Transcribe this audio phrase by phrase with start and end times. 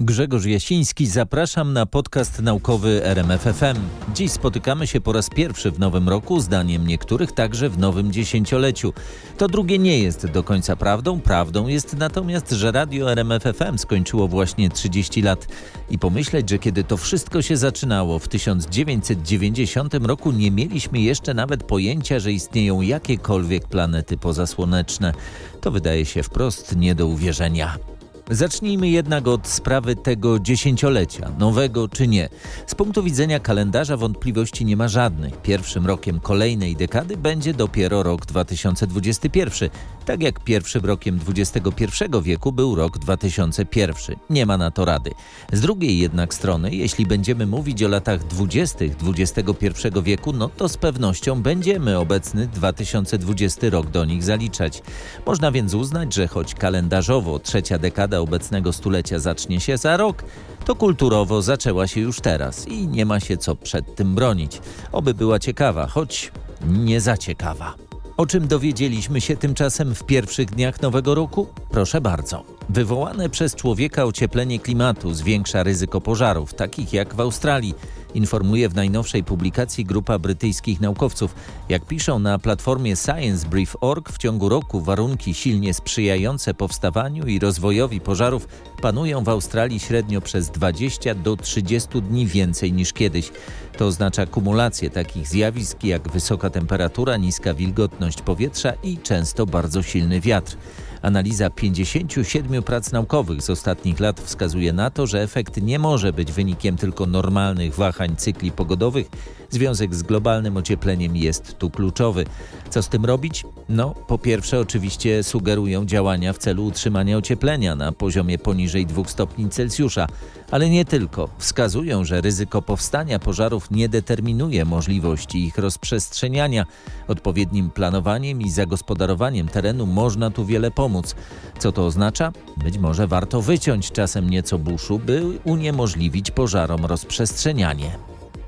[0.00, 3.76] Grzegorz Jasiński, zapraszam na podcast naukowy RMFFM.
[4.14, 8.92] Dziś spotykamy się po raz pierwszy w nowym roku, zdaniem niektórych także w nowym dziesięcioleciu.
[9.38, 11.20] To drugie nie jest do końca prawdą.
[11.20, 15.46] Prawdą jest natomiast, że radio RMFFM skończyło właśnie 30 lat.
[15.90, 21.64] I pomyśleć, że kiedy to wszystko się zaczynało w 1990 roku, nie mieliśmy jeszcze nawet
[21.64, 25.12] pojęcia, że istnieją jakiekolwiek planety pozasłoneczne.
[25.60, 27.91] To wydaje się wprost nie do uwierzenia.
[28.30, 32.28] Zacznijmy jednak od sprawy tego dziesięciolecia, nowego czy nie.
[32.66, 35.42] Z punktu widzenia kalendarza wątpliwości nie ma żadnych.
[35.42, 39.70] Pierwszym rokiem kolejnej dekady będzie dopiero rok 2021,
[40.04, 41.84] tak jak pierwszym rokiem XXI
[42.22, 44.16] wieku był rok 2001.
[44.30, 45.10] Nie ma na to rady.
[45.52, 48.84] Z drugiej jednak strony, jeśli będziemy mówić o latach 20.
[49.18, 54.82] XXI wieku, no to z pewnością będziemy obecny 2020 rok do nich zaliczać.
[55.26, 60.24] Można więc uznać, że choć kalendarzowo trzecia dekada obecnego stulecia zacznie się za rok,
[60.64, 64.60] to kulturowo zaczęła się już teraz i nie ma się co przed tym bronić.
[64.92, 66.32] Oby była ciekawa, choć
[66.66, 67.74] nie za ciekawa.
[68.16, 71.46] O czym dowiedzieliśmy się tymczasem w pierwszych dniach nowego roku?
[71.70, 72.44] Proszę bardzo.
[72.68, 77.74] Wywołane przez człowieka ocieplenie klimatu zwiększa ryzyko pożarów, takich jak w Australii
[78.14, 81.34] informuje w najnowszej publikacji grupa brytyjskich naukowców.
[81.68, 88.48] Jak piszą na platformie ScienceBrief.org, w ciągu roku warunki silnie sprzyjające powstawaniu i rozwojowi pożarów
[88.82, 93.32] panują w Australii średnio przez 20 do 30 dni więcej niż kiedyś.
[93.78, 100.20] To oznacza kumulację takich zjawisk jak wysoka temperatura, niska wilgotność powietrza i często bardzo silny
[100.20, 100.56] wiatr.
[101.02, 106.32] Analiza 57 prac naukowych z ostatnich lat wskazuje na to, że efekt nie może być
[106.32, 109.06] wynikiem tylko normalnych wahań cykli pogodowych.
[109.52, 112.24] Związek z globalnym ociepleniem jest tu kluczowy.
[112.70, 113.44] Co z tym robić?
[113.68, 119.48] No, po pierwsze, oczywiście sugerują działania w celu utrzymania ocieplenia na poziomie poniżej 2 stopni
[119.50, 120.06] Celsjusza,
[120.50, 121.28] ale nie tylko.
[121.38, 126.66] Wskazują, że ryzyko powstania pożarów nie determinuje możliwości ich rozprzestrzeniania.
[127.08, 131.14] Odpowiednim planowaniem i zagospodarowaniem terenu można tu wiele pomóc.
[131.58, 132.32] Co to oznacza?
[132.56, 137.98] Być może warto wyciąć czasem nieco buszu, by uniemożliwić pożarom rozprzestrzenianie.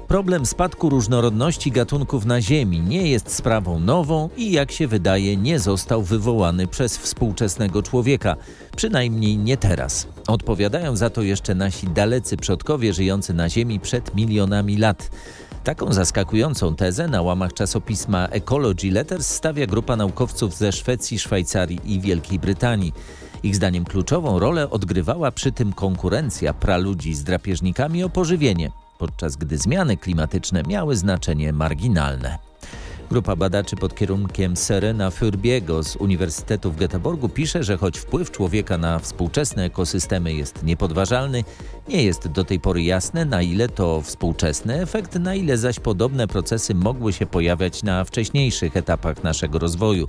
[0.09, 5.59] Problem spadku różnorodności gatunków na Ziemi nie jest sprawą nową i, jak się wydaje, nie
[5.59, 8.37] został wywołany przez współczesnego człowieka,
[8.77, 10.07] przynajmniej nie teraz.
[10.27, 15.11] Odpowiadają za to jeszcze nasi dalecy przodkowie żyjący na Ziemi przed milionami lat.
[15.65, 22.01] Taką zaskakującą tezę na łamach czasopisma Ecology Letters stawia grupa naukowców ze Szwecji, Szwajcarii i
[22.01, 22.93] Wielkiej Brytanii.
[23.43, 29.59] Ich zdaniem kluczową rolę odgrywała przy tym konkurencja praludzi z drapieżnikami o pożywienie podczas gdy
[29.59, 32.39] zmiany klimatyczne miały znaczenie marginalne.
[33.11, 38.79] Grupa badaczy pod kierunkiem Serena Furbiego z Uniwersytetu w Göteborgu pisze, że choć wpływ człowieka
[38.79, 41.45] na współczesne ekosystemy jest niepodważalny,
[41.89, 46.29] nie jest do tej pory jasne, na ile to współczesny efekt, na ile zaś podobne
[46.29, 50.09] procesy mogły się pojawiać na wcześniejszych etapach naszego rozwoju.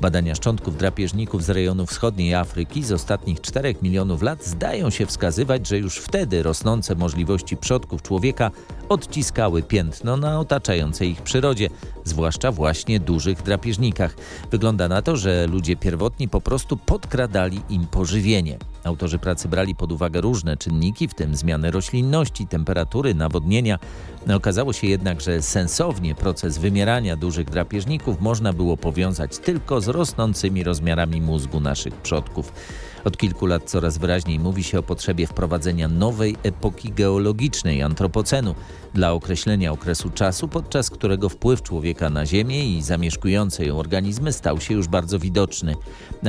[0.00, 5.66] Badania szczątków drapieżników z rejonu wschodniej Afryki z ostatnich 4 milionów lat zdają się wskazywać,
[5.66, 8.50] że już wtedy rosnące możliwości przodków człowieka
[8.88, 11.70] odciskały piętno na otaczającej ich przyrodzie,
[12.04, 14.16] zwłaszcza właśnie dużych drapieżnikach.
[14.50, 18.58] Wygląda na to, że ludzie pierwotni po prostu podkradali im pożywienie.
[18.84, 23.78] Autorzy pracy brali pod uwagę różne czynniki, w tym zmiany roślinności, temperatury, nawodnienia.
[24.34, 30.64] Okazało się jednak, że sensownie proces wymierania dużych drapieżników można było powiązać tylko z rosnącymi
[30.64, 32.52] rozmiarami mózgu naszych przodków.
[33.04, 38.54] Od kilku lat coraz wyraźniej mówi się o potrzebie wprowadzenia nowej epoki geologicznej, antropocenu,
[38.94, 44.60] dla określenia okresu czasu, podczas którego wpływ człowieka na Ziemię i zamieszkujące ją organizmy stał
[44.60, 45.74] się już bardzo widoczny.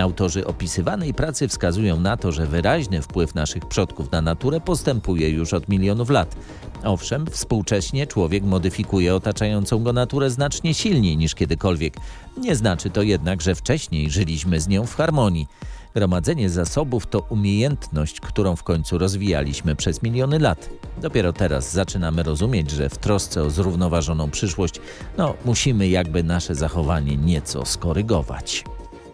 [0.01, 5.53] Autorzy opisywanej pracy wskazują na to, że wyraźny wpływ naszych przodków na naturę postępuje już
[5.53, 6.35] od milionów lat.
[6.83, 11.93] Owszem, współcześnie człowiek modyfikuje otaczającą go naturę znacznie silniej niż kiedykolwiek.
[12.37, 15.47] Nie znaczy to jednak, że wcześniej żyliśmy z nią w harmonii.
[15.95, 20.69] Gromadzenie zasobów to umiejętność, którą w końcu rozwijaliśmy przez miliony lat.
[21.01, 24.81] Dopiero teraz zaczynamy rozumieć, że w trosce o zrównoważoną przyszłość,
[25.17, 28.63] no, musimy jakby nasze zachowanie nieco skorygować.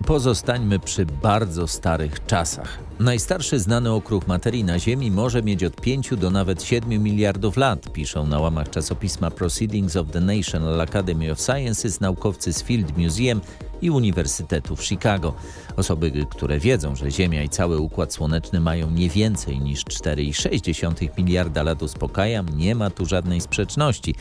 [0.06, 2.80] Pozostańmy przy bardzo starych czasach.
[3.00, 7.92] Najstarszy znany okruch materii na Ziemi może mieć od 5 do nawet 7 miliardów lat,
[7.92, 13.42] piszą na łamach czasopisma Proceedings of the National Academy of Sciences naukowcy z Field Museum
[13.82, 15.34] i Uniwersytetu w Chicago.
[15.76, 21.64] Osoby, które wiedzą, że Ziemia i cały Układ Słoneczny mają nie więcej niż 4,6 miliarda
[21.64, 24.16] lat uspokajam, nie ma tu żadnej sprzeczności.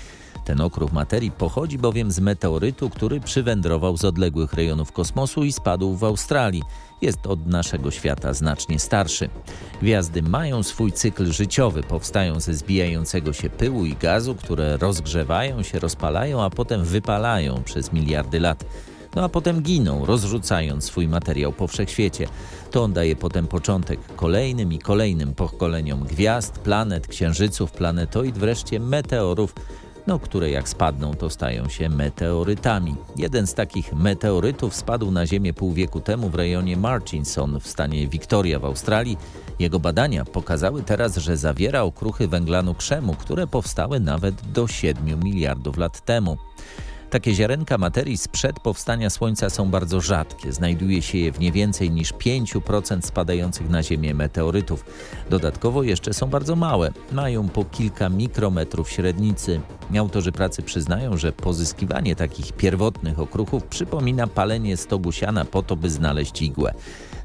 [0.46, 5.96] Ten okruch materii pochodzi bowiem z meteorytu, który przywędrował z odległych rejonów kosmosu i spadł
[5.96, 6.62] w Australii.
[7.02, 9.28] Jest od naszego świata znacznie starszy.
[9.82, 15.78] Gwiazdy mają swój cykl życiowy, powstają ze zbijającego się pyłu i gazu, które rozgrzewają się,
[15.78, 18.64] rozpalają, a potem wypalają przez miliardy lat
[19.14, 22.28] no a potem giną, rozrzucając swój materiał po wszechświecie.
[22.70, 29.54] To on daje potem początek kolejnym i kolejnym pokoleniom gwiazd, planet, księżyców, planetoid, wreszcie meteorów,
[30.06, 32.94] no, które jak spadną, to stają się meteorytami.
[33.16, 38.08] Jeden z takich meteorytów spadł na Ziemię pół wieku temu w rejonie Murchison w stanie
[38.08, 39.18] Victoria w Australii.
[39.58, 45.76] Jego badania pokazały teraz, że zawiera okruchy węglanu krzemu, które powstały nawet do 7 miliardów
[45.76, 46.36] lat temu.
[47.10, 50.52] Takie ziarenka materii sprzed powstania Słońca są bardzo rzadkie.
[50.52, 54.84] Znajduje się je w nie więcej niż 5% spadających na Ziemię meteorytów.
[55.30, 56.92] Dodatkowo jeszcze są bardzo małe.
[57.12, 59.60] Mają po kilka mikrometrów średnicy.
[59.98, 65.90] Autorzy pracy przyznają, że pozyskiwanie takich pierwotnych okruchów przypomina palenie stogu siana po to, by
[65.90, 66.74] znaleźć igłę.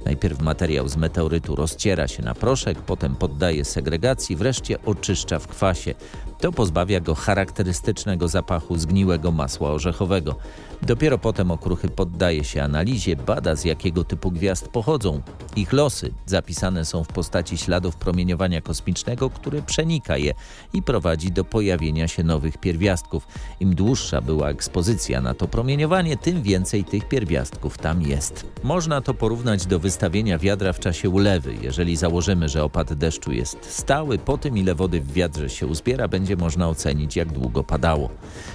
[0.05, 5.93] Najpierw materiał z meteorytu rozciera się na proszek, potem poddaje segregacji, wreszcie oczyszcza w kwasie.
[6.41, 10.35] To pozbawia go charakterystycznego zapachu zgniłego masła orzechowego.
[10.83, 15.21] Dopiero potem okruchy poddaje się analizie, bada z jakiego typu gwiazd pochodzą.
[15.55, 20.33] Ich losy zapisane są w postaci śladów promieniowania kosmicznego, które przenika je
[20.73, 23.27] i prowadzi do pojawienia się nowych pierwiastków.
[23.59, 28.45] Im dłuższa była ekspozycja na to promieniowanie, tym więcej tych pierwiastków tam jest.
[28.63, 31.55] Można to porównać do wystawienia wiadra w czasie ulewy.
[31.61, 36.07] Jeżeli założymy, że opad deszczu jest stały, po tym ile wody w wiadrze się uzbiera,
[36.07, 38.09] będzie można ocenić jak długo padało.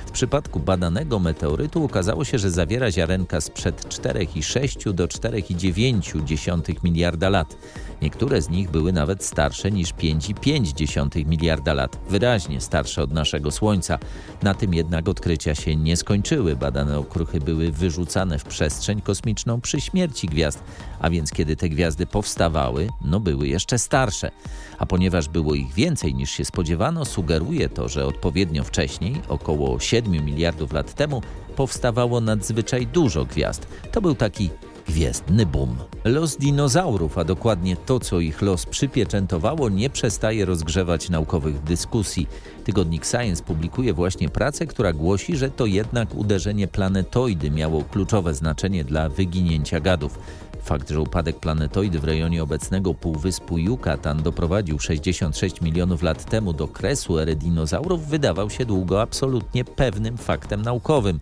[0.07, 1.83] W przypadku badanego meteorytu
[2.17, 7.57] okazało się, że zawiera ziarenka sprzed 4,6 do 4,9 miliarda lat.
[8.03, 13.99] Niektóre z nich były nawet starsze niż 5,5 miliarda lat, wyraźnie starsze od naszego Słońca.
[14.43, 16.57] Na tym jednak odkrycia się nie skończyły.
[16.57, 20.63] Badane okruchy były wyrzucane w przestrzeń kosmiczną przy śmierci gwiazd,
[21.01, 24.31] a więc kiedy te gwiazdy powstawały, no były jeszcze starsze.
[24.79, 30.25] A ponieważ było ich więcej niż się spodziewano, sugeruje to, że odpowiednio wcześniej, około 7
[30.25, 31.23] miliardów lat temu,
[31.57, 33.67] powstawało nadzwyczaj dużo gwiazd.
[33.93, 34.51] To był taki
[34.89, 35.77] gwiezdny boom.
[36.05, 42.29] Los dinozaurów, a dokładnie to, co ich los przypieczętowało, nie przestaje rozgrzewać naukowych dyskusji.
[42.65, 48.85] Tygodnik Science publikuje właśnie pracę, która głosi, że to jednak uderzenie planetoidy miało kluczowe znaczenie
[48.85, 50.19] dla wyginięcia gadów.
[50.63, 56.69] Fakt, że upadek planetoidy w rejonie obecnego półwyspu Yucatan doprowadził 66 milionów lat temu do
[56.69, 61.21] kresu ery dinozaurów, wydawał się długo absolutnie pewnym faktem naukowym.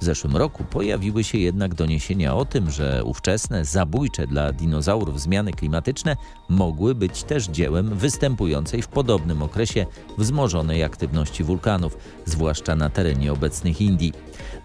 [0.00, 5.52] W zeszłym roku pojawiły się jednak doniesienia o tym, że ówczesne, zabójcze dla dinozaurów zmiany
[5.52, 6.16] klimatyczne
[6.48, 9.86] mogły być też dziełem występującej w podobnym okresie
[10.18, 14.12] wzmożonej aktywności wulkanów, zwłaszcza na terenie obecnych Indii.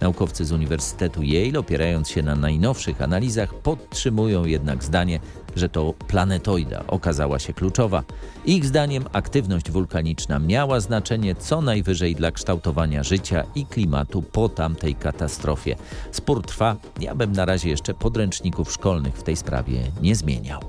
[0.01, 5.19] Naukowcy z Uniwersytetu Yale, opierając się na najnowszych analizach, podtrzymują jednak zdanie,
[5.56, 8.03] że to planetoida okazała się kluczowa.
[8.45, 14.95] Ich zdaniem aktywność wulkaniczna miała znaczenie co najwyżej dla kształtowania życia i klimatu po tamtej
[14.95, 15.75] katastrofie.
[16.12, 20.62] Spór trwa, ja bym na razie jeszcze podręczników szkolnych w tej sprawie nie zmieniał.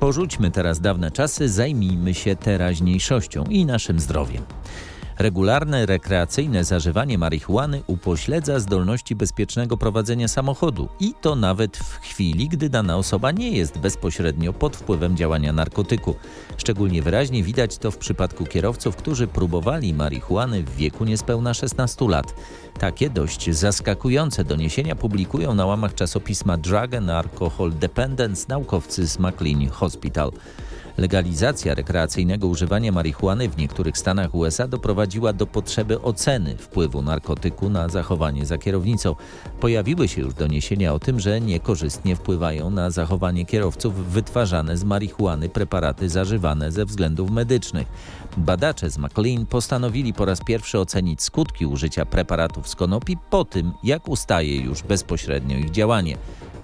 [0.00, 4.42] Porzućmy teraz dawne czasy, zajmijmy się teraźniejszością i naszym zdrowiem.
[5.18, 12.68] Regularne rekreacyjne zażywanie marihuany upośledza zdolności bezpiecznego prowadzenia samochodu i to nawet w chwili, gdy
[12.68, 16.14] dana osoba nie jest bezpośrednio pod wpływem działania narkotyku.
[16.56, 22.34] Szczególnie wyraźnie widać to w przypadku kierowców, którzy próbowali marihuany w wieku niespełna 16 lat.
[22.78, 29.68] Takie dość zaskakujące doniesienia publikują na łamach czasopisma Drug and Alcohol Dependence naukowcy z McLean
[29.68, 30.30] Hospital.
[30.98, 37.88] Legalizacja rekreacyjnego używania marihuany w niektórych stanach USA doprowadziła do potrzeby oceny wpływu narkotyku na
[37.88, 39.14] zachowanie za kierownicą.
[39.60, 45.48] Pojawiły się już doniesienia o tym, że niekorzystnie wpływają na zachowanie kierowców wytwarzane z marihuany
[45.48, 47.86] preparaty zażywane ze względów medycznych.
[48.36, 53.72] Badacze z McLean postanowili po raz pierwszy ocenić skutki użycia preparatów z konopi po tym,
[53.82, 56.16] jak ustaje już bezpośrednio ich działanie.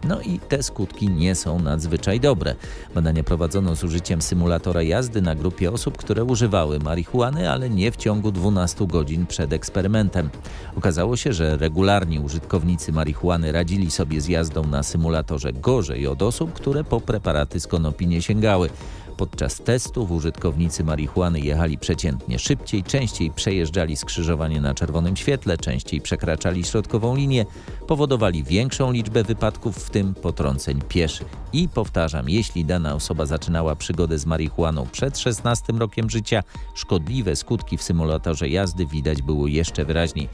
[0.09, 2.55] No i te skutki nie są nadzwyczaj dobre.
[2.95, 7.97] Badania prowadzono z użyciem symulatora jazdy na grupie osób, które używały marihuany, ale nie w
[7.97, 10.31] ciągu 12 godzin przed eksperymentem.
[10.77, 16.53] Okazało się, że regularni użytkownicy marihuany radzili sobie z jazdą na symulatorze gorzej od osób,
[16.53, 18.71] które po preparaty z konopi nie sięgały.
[19.17, 26.65] Podczas testów użytkownicy marihuany jechali przeciętnie szybciej, częściej przejeżdżali skrzyżowanie na czerwonym świetle, częściej przekraczali
[26.65, 27.47] środkową linię,
[27.87, 31.27] powodowali większą liczbę wypadków, w tym potrąceń pieszych.
[31.53, 36.43] I powtarzam, jeśli dana osoba zaczynała przygodę z marihuaną przed 16 rokiem życia,
[36.75, 40.29] szkodliwe skutki w symulatorze jazdy widać było jeszcze wyraźniej.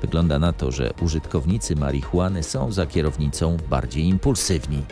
[0.00, 4.82] Wygląda na to, że użytkownicy marihuany są za kierownicą bardziej impulsywni.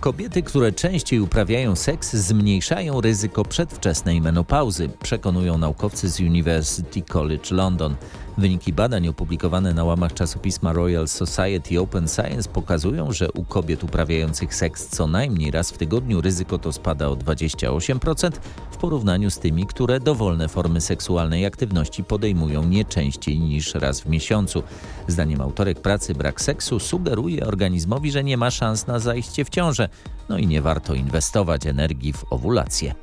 [0.00, 7.96] Kobiety, które częściej uprawiają seks, zmniejszają ryzyko przedwczesnej menopauzy, przekonują naukowcy z University College London.
[8.38, 14.54] Wyniki badań opublikowane na łamach czasopisma Royal Society Open Science pokazują, że u kobiet uprawiających
[14.54, 18.30] seks co najmniej raz w tygodniu ryzyko to spada o 28%
[18.70, 24.06] w porównaniu z tymi, które dowolne formy seksualnej aktywności podejmują nie częściej niż raz w
[24.06, 24.62] miesiącu.
[25.08, 29.88] Zdaniem autorek pracy brak seksu sugeruje organizmowi, że nie ma szans na zajście w ciążę,
[30.28, 32.94] no i nie warto inwestować energii w owulację.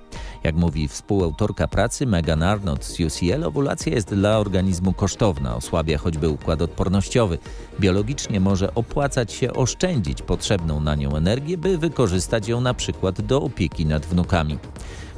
[0.44, 5.17] Jak mówi współautorka pracy Megan Arnott z UCL, owulacja jest dla organizmu kosztowna,
[5.56, 7.38] osłabia choćby układ odpornościowy.
[7.80, 13.42] Biologicznie może opłacać się oszczędzić potrzebną na nią energię, by wykorzystać ją na przykład do
[13.42, 14.58] opieki nad wnukami.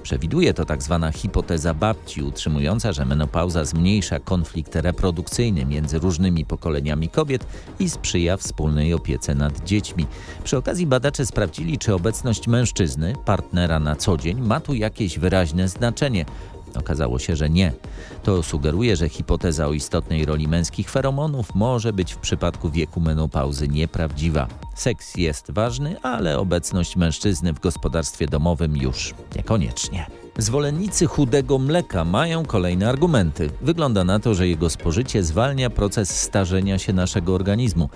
[0.04, 1.00] Przewiduje to tzw.
[1.02, 7.46] Tak hipoteza babci, utrzymująca, że menopauza zmniejsza konflikt reprodukcyjny między różnymi pokoleniami kobiet
[7.80, 10.08] i sprzyja wspólnej opiece nad dziećmi.
[10.44, 15.68] Przy okazji badacze sprawdzili, czy obecność mężczyzny, partnera na co dzień, ma tu jakieś wyraźne
[15.68, 16.26] znaczenie.
[16.76, 17.74] Okazało się, że nie.
[18.24, 23.68] To sugeruje, że hipoteza o istotnej roli męskich feromonów może być w przypadku wieku menopauzy
[23.68, 24.48] nieprawdziwa.
[24.76, 30.06] Seks jest ważny, ale obecność mężczyzny w gospodarstwie domowym już niekoniecznie.
[30.38, 33.50] Zwolennicy chudego mleka mają kolejne argumenty.
[33.62, 37.90] Wygląda na to, że jego spożycie zwalnia proces starzenia się naszego organizmu.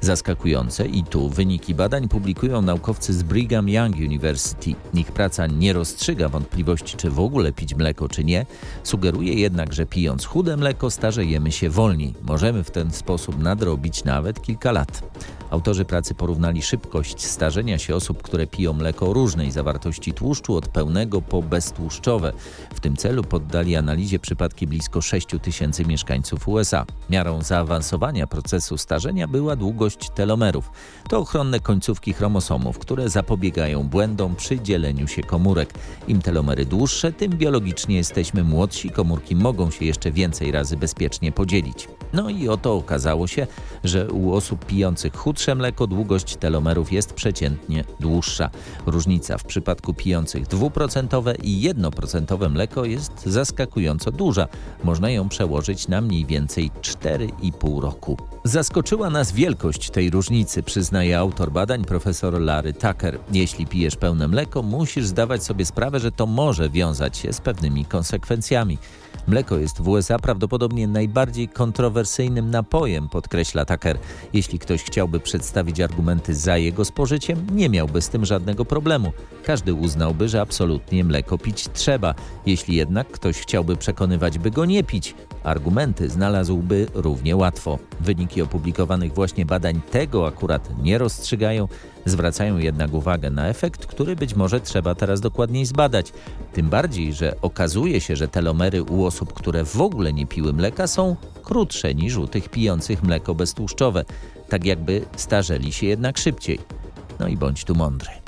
[0.00, 4.74] Zaskakujące i tu wyniki badań publikują naukowcy z Brigham Young University.
[4.94, 8.46] Ich praca nie rozstrzyga wątpliwości, czy w ogóle pić mleko, czy nie.
[8.82, 12.14] Sugeruje jednak, że pijąc chude mleko starzejemy się wolniej.
[12.22, 15.02] Możemy w ten sposób nadrobić nawet kilka lat.
[15.50, 21.22] Autorzy pracy porównali szybkość starzenia się osób, które piją mleko różnej zawartości tłuszczu od pełnego
[21.22, 22.32] po beztłuszczowe.
[22.74, 26.86] W tym celu poddali analizie przypadki blisko 6 tysięcy mieszkańców USA.
[27.10, 30.70] Miarą zaawansowania procesu starzenia była długość telomerów.
[31.08, 35.74] To ochronne końcówki chromosomów, które zapobiegają błędom przy dzieleniu się komórek.
[36.08, 41.88] Im telomery dłuższe, tym biologicznie jesteśmy młodsi, komórki mogą się jeszcze więcej razy bezpiecznie podzielić.
[42.12, 43.46] No i oto okazało się,
[43.84, 48.50] że u osób pijących chudsze mleko długość telomerów jest przeciętnie dłuższa.
[48.86, 54.48] Różnica w przypadku pijących 2% i 1% mleko jest zaskakująco duża.
[54.84, 58.16] Można ją przełożyć na mniej więcej 4,5 roku.
[58.46, 63.18] Zaskoczyła nas wielkość tej różnicy, przyznaje autor badań profesor Larry Tucker.
[63.32, 67.84] Jeśli pijesz pełne mleko, musisz zdawać sobie sprawę, że to może wiązać się z pewnymi
[67.84, 68.78] konsekwencjami.
[69.28, 73.98] Mleko jest w USA prawdopodobnie najbardziej kontrowersyjnym napojem, podkreśla Tucker.
[74.32, 79.12] Jeśli ktoś chciałby przedstawić argumenty za jego spożyciem, nie miałby z tym żadnego problemu.
[79.44, 82.14] Każdy uznałby, że absolutnie mleko pić trzeba.
[82.46, 85.14] Jeśli jednak ktoś chciałby przekonywać, by go nie pić,
[85.46, 87.78] argumenty znalazłby równie łatwo.
[88.00, 91.68] Wyniki opublikowanych właśnie badań tego akurat nie rozstrzygają,
[92.04, 96.12] zwracają jednak uwagę na efekt, który być może trzeba teraz dokładniej zbadać.
[96.52, 100.86] Tym bardziej, że okazuje się, że telomery u osób, które w ogóle nie piły mleka
[100.86, 104.04] są krótsze niż u tych pijących mleko beztłuszczowe,
[104.48, 106.58] tak jakby starzeli się jednak szybciej.
[107.18, 108.25] No i bądź tu mądry.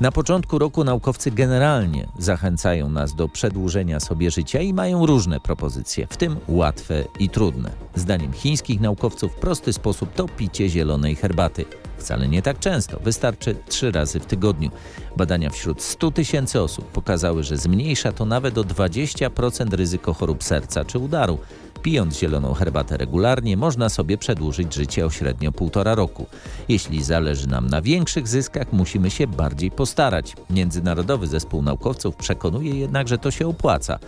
[0.00, 6.06] Na początku roku naukowcy generalnie zachęcają nas do przedłużenia sobie życia i mają różne propozycje,
[6.10, 7.70] w tym łatwe i trudne.
[7.94, 11.64] Zdaniem chińskich naukowców prosty sposób to picie zielonej herbaty.
[11.98, 14.70] Wcale nie tak często, wystarczy trzy razy w tygodniu.
[15.16, 20.84] Badania wśród 100 tysięcy osób pokazały, że zmniejsza to nawet o 20% ryzyko chorób serca
[20.84, 21.38] czy udaru.
[21.82, 26.26] Pijąc zieloną herbatę regularnie, można sobie przedłużyć życie o średnio półtora roku.
[26.68, 30.36] Jeśli zależy nam na większych zyskach, musimy się bardziej postarać.
[30.50, 33.98] Międzynarodowy Zespół Naukowców przekonuje jednak, że to się opłaca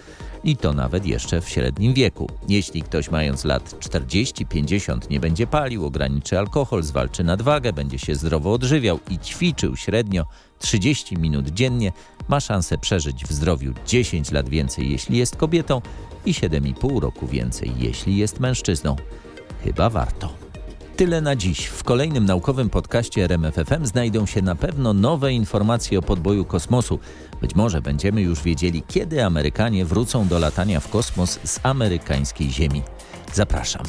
[0.44, 2.30] i to nawet jeszcze w średnim wieku.
[2.48, 8.52] Jeśli ktoś mając lat 40-50 nie będzie palił, ograniczy alkohol, zwalczy nadwagę, będzie się zdrowo
[8.52, 10.26] odżywiał i ćwiczył średnio
[10.58, 11.92] 30 minut dziennie,
[12.28, 15.80] ma szansę przeżyć w zdrowiu 10 lat więcej, jeśli jest kobietą
[16.26, 18.96] i 7,5 roku więcej, jeśli jest mężczyzną.
[19.64, 20.42] Chyba warto.
[20.96, 21.66] Tyle na dziś.
[21.66, 26.98] W kolejnym naukowym podcaście RMFFM znajdą się na pewno nowe informacje o podboju kosmosu.
[27.40, 32.82] Być może będziemy już wiedzieli, kiedy Amerykanie wrócą do latania w kosmos z amerykańskiej Ziemi.
[33.32, 33.82] Zapraszam.